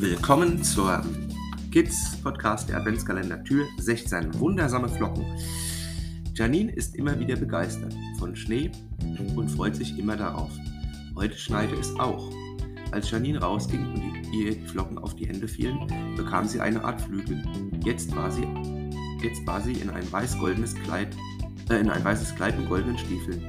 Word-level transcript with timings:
Willkommen 0.00 0.62
zur 0.62 1.04
Kids 1.72 2.16
Podcast 2.22 2.68
der 2.68 2.76
Adventskalender 2.76 3.42
Tür 3.42 3.66
16 3.78 4.38
wundersame 4.38 4.88
Flocken. 4.88 5.26
Janine 6.34 6.70
ist 6.70 6.94
immer 6.94 7.18
wieder 7.18 7.34
begeistert 7.34 7.92
von 8.16 8.36
Schnee 8.36 8.70
und 9.34 9.48
freut 9.48 9.74
sich 9.74 9.98
immer 9.98 10.16
darauf. 10.16 10.52
Heute 11.16 11.36
schneite 11.36 11.74
es 11.74 11.98
auch. 11.98 12.30
Als 12.92 13.10
Janine 13.10 13.40
rausging 13.40 13.92
und 13.92 14.32
ihr 14.32 14.54
die 14.54 14.66
Flocken 14.68 14.98
auf 14.98 15.16
die 15.16 15.26
Hände 15.26 15.48
fielen, 15.48 16.14
bekam 16.16 16.46
sie 16.46 16.60
eine 16.60 16.84
Art 16.84 17.00
Flügel. 17.00 17.42
Jetzt 17.84 18.14
war 18.14 18.30
sie, 18.30 18.46
jetzt 19.20 19.44
war 19.48 19.60
sie 19.60 19.72
in 19.72 19.90
ein 19.90 20.12
weiß-goldenes 20.12 20.76
Kleid, 20.76 21.16
äh, 21.70 21.80
in 21.80 21.90
ein 21.90 22.04
weißes 22.04 22.36
Kleid 22.36 22.56
mit 22.56 22.68
goldenen 22.68 22.98
Stiefeln. 22.98 23.42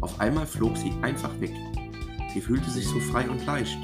Auf 0.00 0.18
einmal 0.20 0.46
flog 0.46 0.74
sie 0.78 0.92
einfach 1.02 1.38
weg. 1.38 1.52
Sie 2.32 2.40
fühlte 2.40 2.70
sich 2.70 2.86
so 2.86 2.98
frei 2.98 3.28
und 3.28 3.44
leicht. 3.44 3.76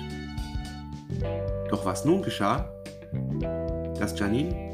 Doch 1.69 1.85
was 1.85 2.05
nun 2.05 2.23
geschah, 2.23 2.71
dass 3.99 4.19
Janine, 4.19 4.69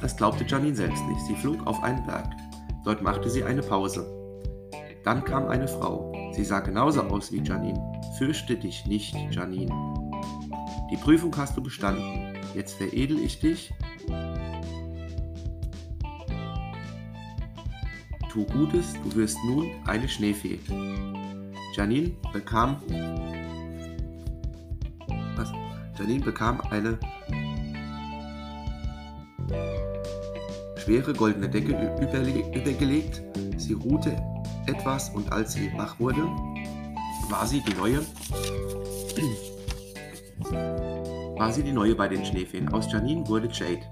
das 0.00 0.16
glaubte 0.16 0.44
Janine 0.44 0.74
selbst 0.74 1.02
nicht. 1.06 1.20
Sie 1.26 1.36
flog 1.36 1.66
auf 1.66 1.82
einen 1.82 2.04
Berg. 2.06 2.28
Dort 2.84 3.02
machte 3.02 3.30
sie 3.30 3.44
eine 3.44 3.62
Pause. 3.62 4.06
Dann 5.04 5.24
kam 5.24 5.48
eine 5.48 5.68
Frau. 5.68 6.12
Sie 6.32 6.44
sah 6.44 6.60
genauso 6.60 7.02
aus 7.02 7.32
wie 7.32 7.42
Janine. 7.42 7.80
Fürchte 8.18 8.56
dich 8.56 8.86
nicht, 8.86 9.14
Janine. 9.30 9.72
Die 10.90 10.96
Prüfung 10.96 11.34
hast 11.36 11.56
du 11.56 11.62
bestanden. 11.62 12.36
Jetzt 12.54 12.74
veredel 12.74 13.18
ich 13.18 13.40
dich. 13.40 13.72
Tu 18.30 18.44
Gutes, 18.46 18.94
du 19.04 19.14
wirst 19.14 19.38
nun 19.46 19.70
eine 19.86 20.08
Schneefee. 20.08 20.58
Janine 21.74 22.12
bekam 22.32 22.76
was? 25.36 25.52
Janine 25.98 26.24
bekam 26.24 26.60
eine 26.70 26.98
schwere 30.76 31.12
goldene 31.12 31.48
Decke 31.48 31.72
übergelegt. 31.72 33.22
Sie 33.56 33.72
ruhte 33.72 34.16
etwas 34.66 35.10
und 35.10 35.32
als 35.32 35.54
sie 35.54 35.72
wach 35.76 35.98
wurde, 35.98 36.22
war 37.30 37.46
sie 37.46 37.60
die 37.60 37.74
neue 37.74 38.00
war 41.36 41.52
sie 41.52 41.62
die 41.62 41.72
neue 41.72 41.94
bei 41.94 42.08
den 42.08 42.24
Schneefeen. 42.24 42.68
Aus 42.70 42.90
Janine 42.90 43.26
wurde 43.28 43.48
Jade. 43.52 43.82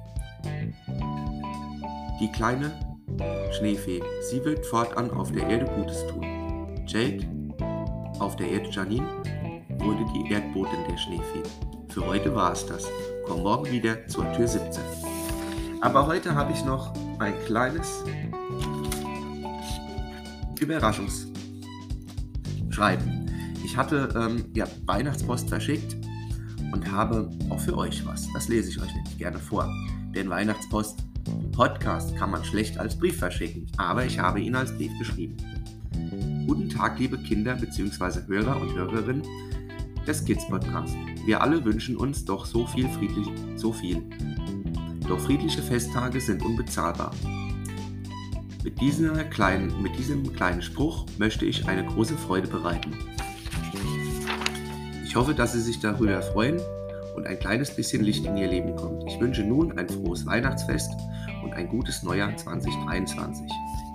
Die 2.20 2.30
kleine 2.32 2.72
Schneefee. 3.52 4.02
Sie 4.30 4.44
wird 4.44 4.64
fortan 4.66 5.10
auf 5.10 5.32
der 5.32 5.48
Erde 5.48 5.66
Gutes 5.76 6.06
tun. 6.06 6.24
Jade 6.86 7.26
auf 8.18 8.36
der 8.36 8.48
Erde 8.48 8.70
Janine 8.70 9.06
wurde 9.82 10.06
die 10.14 10.32
Erdbotin 10.32 10.78
der 10.88 10.96
Schneefee. 10.96 11.42
Für 11.88 12.06
heute 12.06 12.34
war 12.34 12.52
es 12.52 12.64
das. 12.64 12.86
Komm 13.26 13.42
morgen 13.42 13.70
wieder 13.70 14.06
zur 14.06 14.32
Tür 14.32 14.46
17. 14.46 14.82
Aber 15.80 16.06
heute 16.06 16.34
habe 16.34 16.52
ich 16.52 16.64
noch 16.64 16.94
ein 17.18 17.34
kleines 17.46 18.04
Überraschungsschreiben. 20.60 23.30
Ich 23.64 23.76
hatte 23.76 24.08
ähm, 24.14 24.44
ja, 24.54 24.66
Weihnachtspost 24.86 25.48
verschickt 25.48 25.96
und 26.72 26.90
habe 26.90 27.28
auch 27.50 27.58
für 27.58 27.76
euch 27.76 28.06
was. 28.06 28.28
Das 28.32 28.48
lese 28.48 28.70
ich 28.70 28.80
euch 28.80 28.94
nämlich 28.94 29.18
gerne 29.18 29.38
vor. 29.38 29.68
Den 30.14 30.30
Weihnachtspost 30.30 31.04
Podcast 31.50 32.16
kann 32.16 32.30
man 32.30 32.44
schlecht 32.44 32.78
als 32.78 32.96
Brief 32.96 33.18
verschicken, 33.18 33.66
aber 33.76 34.04
ich 34.04 34.20
habe 34.20 34.40
ihn 34.40 34.54
als 34.54 34.76
Brief 34.76 34.96
geschrieben. 34.98 35.36
Guten 36.46 36.68
Tag, 36.68 36.98
liebe 36.98 37.18
Kinder 37.18 37.56
bzw. 37.56 38.26
Hörer 38.26 38.60
und 38.60 38.74
Hörerinnen 38.74 39.22
des 40.06 40.24
Kids 40.24 40.46
Podcast. 40.48 40.96
Wir 41.24 41.40
alle 41.40 41.64
wünschen 41.64 41.96
uns 41.96 42.24
doch 42.24 42.46
so 42.46 42.66
viel 42.66 42.88
friedlich, 42.88 43.26
so 43.56 43.72
viel. 43.72 44.02
Doch 45.08 45.18
friedliche 45.20 45.62
Festtage 45.62 46.20
sind 46.20 46.44
unbezahlbar. 46.44 47.12
Mit, 48.64 48.80
dieser 48.80 49.24
kleinen, 49.24 49.82
mit 49.82 49.98
diesem 49.98 50.32
kleinen 50.32 50.62
Spruch 50.62 51.06
möchte 51.18 51.44
ich 51.44 51.68
eine 51.68 51.84
große 51.84 52.16
Freude 52.16 52.48
bereiten. 52.48 52.96
Ich 55.04 55.16
hoffe, 55.16 55.34
dass 55.34 55.52
Sie 55.52 55.60
sich 55.60 55.80
darüber 55.80 56.22
freuen 56.22 56.60
und 57.16 57.26
ein 57.26 57.38
kleines 57.38 57.74
bisschen 57.74 58.04
Licht 58.04 58.24
in 58.24 58.36
Ihr 58.36 58.48
Leben 58.48 58.74
kommt. 58.76 59.04
Ich 59.06 59.20
wünsche 59.20 59.42
nun 59.42 59.76
ein 59.78 59.88
frohes 59.88 60.24
Weihnachtsfest 60.24 60.90
und 61.42 61.52
ein 61.52 61.68
gutes 61.68 62.02
Neujahr 62.02 62.36
2023. 62.36 63.46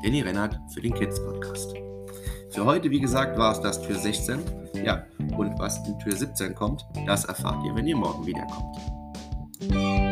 Danny 0.04 0.22
Rennert 0.22 0.60
für 0.74 0.82
den 0.82 0.94
Kids 0.94 1.20
Podcast. 1.24 1.74
Für 2.52 2.66
heute, 2.66 2.92
wie 2.92 3.00
gesagt, 3.00 3.38
war 3.38 3.52
es 3.54 3.62
das 3.62 3.82
Tür 3.82 3.96
16. 3.96 4.40
Ja, 4.86 5.06
und 5.38 5.58
was 5.60 5.86
in 5.88 5.98
Tür 6.00 6.16
17 6.16 6.56
kommt, 6.56 6.86
das 7.06 7.26
erfahrt 7.26 7.64
ihr, 7.66 7.76
wenn 7.76 7.88
ihr 7.88 7.96
morgen 7.96 8.26
wiederkommt. 8.26 10.07